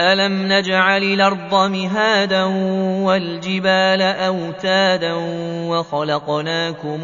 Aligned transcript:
ألم 0.00 0.52
نجعل 0.52 1.02
الأرض 1.02 1.54
مهادا 1.54 2.44
والجبال 3.04 4.02
أوتادا 4.02 5.14
وخلقناكم 5.68 7.00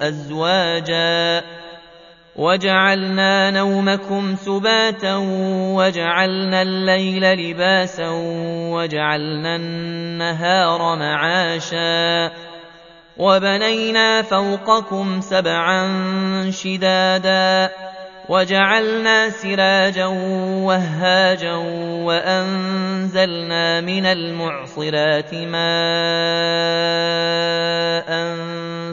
أزواجا 0.00 1.42
وجعلنا 2.36 3.50
نومكم 3.50 4.36
سباتا 4.36 5.16
وجعلنا 5.76 6.62
الليل 6.62 7.32
لباسا 7.32 8.08
وجعلنا 8.72 9.56
النهار 9.56 10.96
معاشا 10.96 12.32
وبنينا 13.16 14.22
فوقكم 14.22 15.20
سبعا 15.20 15.86
شدادا 16.50 17.70
وجعلنا 18.28 19.30
سراجا 19.30 20.06
وهاجا 20.66 21.54
وأنزلنا 22.06 23.80
من 23.80 24.06
المعصرات 24.06 25.34
ماء 25.34 25.66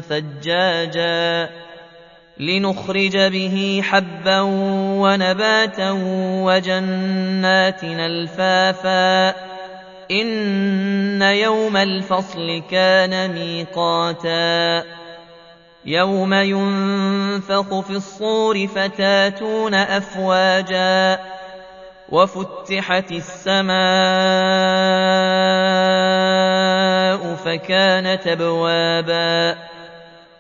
ثجاجا 0.02 1.50
لنخرج 2.38 3.18
به 3.18 3.82
حبا 3.84 4.40
ونباتا 5.02 5.92
وجنات 6.44 7.84
الفافا 7.84 9.30
إن 10.12 11.22
يوم 11.22 11.78
الفصل 11.78 12.64
كان 12.72 13.32
ميقاتا 13.32 14.84
يوم 15.86 16.34
ينفخ 16.34 17.80
في 17.80 17.90
الصور 17.92 18.68
فتاتون 18.68 19.74
افواجا 19.74 21.20
وفتحت 22.10 23.12
السماء 23.12 23.74
فكانت 27.36 28.28
ابوابا 28.28 29.58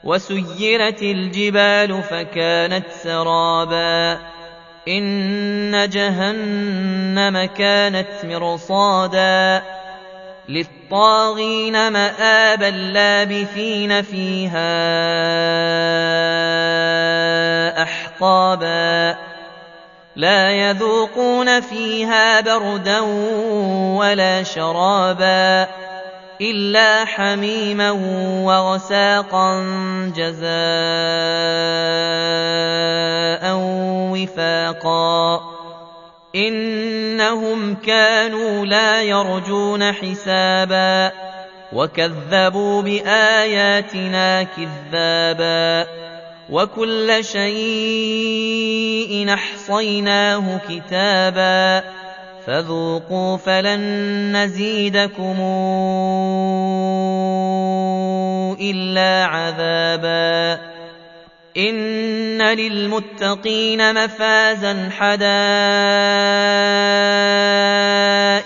وسيرت 0.03 1.01
الجبال 1.01 2.03
فكانت 2.03 2.85
سرابا 3.03 4.19
ان 4.87 5.89
جهنم 5.89 7.45
كانت 7.45 8.07
مرصادا 8.23 9.63
للطاغين 10.49 11.91
مآبا 11.91 12.65
لابثين 12.65 14.01
فيها 14.01 14.73
أحقابا 17.83 19.17
لا 20.15 20.51
يذوقون 20.51 21.61
فيها 21.61 22.41
بردا 22.41 22.99
ولا 23.99 24.43
شرابا 24.43 25.67
إلا 26.41 27.05
حميما 27.05 27.91
وغساقا 28.43 29.59
جزاء 30.15 30.53
وفاقا 34.13 35.41
إنهم 37.23 37.75
كانوا 37.75 38.65
لا 38.65 39.01
يرجون 39.01 39.91
حسابا 39.91 41.11
وكذبوا 41.73 42.81
بآياتنا 42.81 44.43
كذابا 44.43 45.87
وكل 46.49 47.25
شيء 47.25 49.33
أحصيناه 49.33 50.59
كتابا 50.69 51.83
فذوقوا 52.47 53.37
فلن 53.37 53.81
نزيدكم 54.37 55.37
إلا 58.61 59.25
عذابا 59.25 60.61
إن 61.57 62.41
للمتقين 62.41 64.03
مفازا 64.03 64.89
حدائق 64.97 67.02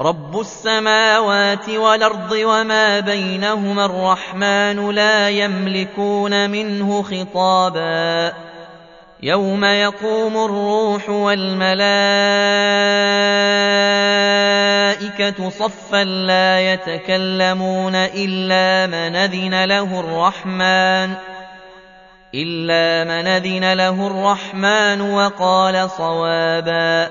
رب 0.00 0.40
السماوات 0.40 1.68
والارض 1.68 2.32
وما 2.32 3.00
بينهما 3.00 3.84
الرحمن 3.84 4.90
لا 4.90 5.28
يملكون 5.28 6.50
منه 6.50 7.02
خطابا 7.02 8.32
يوم 9.22 9.64
يقوم 9.64 10.36
الروح 10.36 11.10
والملائكة 11.10 11.78
صفا 15.50 16.04
لا 16.04 16.72
يتكلمون 16.72 17.94
إلا 17.94 18.86
من 18.86 19.16
أذن 19.16 19.64
له 19.64 20.00
الرحمن 20.00 21.14
إلا 22.34 23.04
من 23.04 23.26
أذن 23.26 23.72
له 23.72 24.06
الرحمن 24.06 25.00
وقال 25.00 25.90
صوابا 25.90 27.10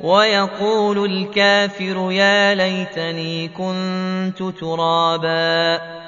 ويقول 0.00 1.04
الكافر 1.12 2.12
يا 2.12 2.54
ليتني 2.54 3.48
كنت 3.48 4.42
ترابا. 4.60 6.05